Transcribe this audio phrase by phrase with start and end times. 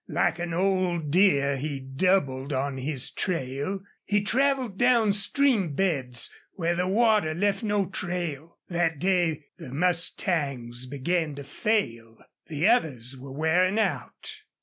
[0.09, 3.81] Like an old deer he doubled on his trail.
[4.03, 8.57] He traveled down stream beds where the water left no trail.
[8.67, 12.17] That day the mustangs began to fail.
[12.47, 14.33] The others were wearing out.